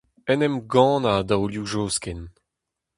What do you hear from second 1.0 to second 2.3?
a daolioù joskenn.